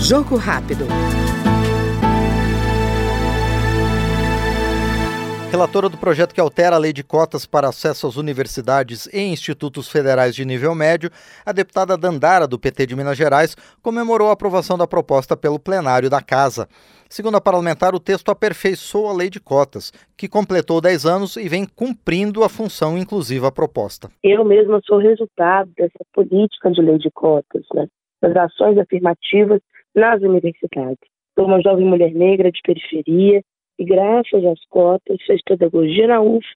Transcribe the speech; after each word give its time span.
Jogo 0.00 0.36
rápido. 0.36 0.84
Relatora 5.52 5.90
do 5.90 5.98
projeto 5.98 6.34
que 6.34 6.40
altera 6.40 6.76
a 6.76 6.78
lei 6.78 6.94
de 6.94 7.04
cotas 7.04 7.44
para 7.44 7.68
acesso 7.68 8.06
às 8.06 8.16
universidades 8.16 9.06
e 9.12 9.20
institutos 9.20 9.86
federais 9.86 10.34
de 10.34 10.46
nível 10.46 10.74
médio, 10.74 11.10
a 11.44 11.52
deputada 11.52 11.96
Dandara, 11.96 12.46
do 12.46 12.58
PT 12.58 12.86
de 12.86 12.96
Minas 12.96 13.18
Gerais, 13.18 13.54
comemorou 13.82 14.30
a 14.30 14.32
aprovação 14.32 14.78
da 14.78 14.86
proposta 14.86 15.36
pelo 15.36 15.58
plenário 15.58 16.08
da 16.08 16.22
Casa. 16.22 16.66
Segundo 17.06 17.36
a 17.36 17.40
parlamentar, 17.40 17.94
o 17.94 18.00
texto 18.00 18.30
aperfeiçoou 18.30 19.08
a 19.08 19.12
lei 19.12 19.28
de 19.28 19.38
cotas, 19.38 19.92
que 20.16 20.26
completou 20.26 20.80
10 20.80 21.04
anos 21.04 21.36
e 21.36 21.46
vem 21.48 21.66
cumprindo 21.66 22.42
a 22.42 22.48
função 22.48 22.96
inclusiva 22.96 23.52
proposta. 23.52 24.10
Eu 24.24 24.46
mesma 24.46 24.80
sou 24.86 24.96
resultado 24.96 25.70
dessa 25.76 26.02
política 26.14 26.70
de 26.70 26.80
lei 26.80 26.96
de 26.96 27.10
cotas, 27.10 27.62
né? 27.74 27.86
Das 28.22 28.36
ações 28.36 28.78
afirmativas 28.78 29.60
nas 29.94 30.22
universidades. 30.22 31.10
Sou 31.34 31.46
uma 31.46 31.60
jovem 31.60 31.84
mulher 31.84 32.12
negra 32.12 32.50
de 32.50 32.60
periferia 32.62 33.42
e, 33.78 33.84
graças 33.84 34.44
às 34.44 34.64
cotas, 34.66 35.20
fez 35.26 35.42
pedagogia 35.42 36.06
na 36.06 36.20
UF 36.20 36.46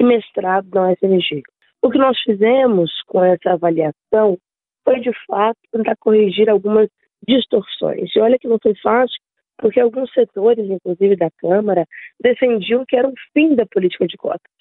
e 0.00 0.04
mestrado 0.04 0.68
na 0.72 0.92
UFMG. 0.92 1.42
O 1.82 1.90
que 1.90 1.98
nós 1.98 2.18
fizemos 2.20 2.90
com 3.06 3.22
essa 3.22 3.52
avaliação 3.52 4.38
foi, 4.84 5.00
de 5.00 5.10
fato, 5.26 5.58
tentar 5.72 5.96
corrigir 5.96 6.48
algumas 6.48 6.88
distorções. 7.26 8.14
E 8.14 8.20
olha 8.20 8.38
que 8.38 8.48
não 8.48 8.58
foi 8.62 8.74
fácil, 8.76 9.18
porque 9.58 9.80
alguns 9.80 10.12
setores, 10.12 10.68
inclusive 10.68 11.16
da 11.16 11.30
Câmara, 11.38 11.86
defendiam 12.20 12.84
que 12.86 12.96
era 12.96 13.08
o 13.08 13.14
fim 13.32 13.54
da 13.54 13.66
política 13.66 14.06
de 14.06 14.16
cotas, 14.16 14.52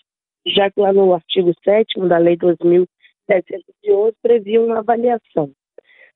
já 0.47 0.71
que 0.71 0.79
lá 0.79 0.93
no 0.93 1.13
artigo 1.13 1.53
7 1.63 1.99
da 2.07 2.17
Lei 2.17 2.37
2.711 2.37 4.13
previa 4.21 4.61
uma 4.61 4.79
avaliação. 4.79 5.51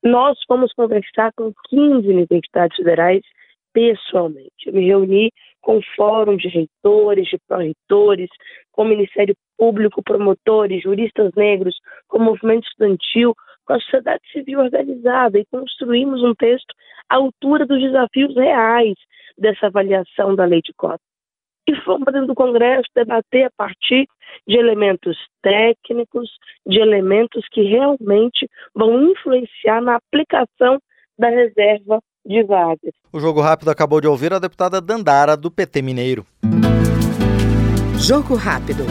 Nós 0.02 0.38
fomos 0.46 0.72
conversar 0.72 1.32
com 1.36 1.52
15 1.68 2.08
universidades 2.08 2.76
federais 2.76 3.22
pessoalmente. 3.72 4.66
Eu 4.66 4.72
me 4.72 4.86
reuni 4.86 5.30
com 5.60 5.80
Fórum 5.94 6.36
de 6.36 6.48
Reitores, 6.48 7.28
de 7.28 7.38
Pró-Reitores, 7.46 8.30
com 8.72 8.82
o 8.82 8.88
Ministério 8.88 9.36
Público, 9.58 10.02
promotores, 10.02 10.82
juristas 10.82 11.32
negros, 11.36 11.76
com 12.08 12.18
o 12.18 12.22
movimento 12.22 12.66
estudantil, 12.66 13.34
com 13.66 13.74
a 13.74 13.80
sociedade 13.80 14.22
civil 14.32 14.60
organizada 14.60 15.38
e 15.38 15.46
construímos 15.46 16.22
um 16.22 16.34
texto 16.34 16.74
à 17.08 17.16
altura 17.16 17.66
dos 17.66 17.80
desafios 17.80 18.34
reais 18.34 18.94
dessa 19.36 19.66
avaliação 19.66 20.34
da 20.34 20.46
lei 20.46 20.62
de 20.62 20.72
cotas. 20.72 21.09
E 21.70 21.84
fomos 21.84 22.06
dentro 22.06 22.26
do 22.26 22.34
Congresso 22.34 22.88
debater 22.96 23.44
a 23.44 23.50
partir 23.56 24.08
de 24.44 24.56
elementos 24.58 25.16
técnicos, 25.40 26.28
de 26.66 26.80
elementos 26.80 27.46
que 27.52 27.62
realmente 27.62 28.48
vão 28.74 29.00
influenciar 29.04 29.80
na 29.80 29.94
aplicação 29.94 30.80
da 31.16 31.28
reserva 31.28 32.00
de 32.26 32.42
vagas. 32.42 32.92
O 33.12 33.20
Jogo 33.20 33.40
Rápido 33.40 33.70
acabou 33.70 34.00
de 34.00 34.08
ouvir 34.08 34.32
a 34.32 34.40
deputada 34.40 34.80
Dandara, 34.80 35.36
do 35.36 35.48
PT 35.48 35.80
Mineiro. 35.80 36.26
Jogo 38.00 38.34
Rápido. 38.34 38.84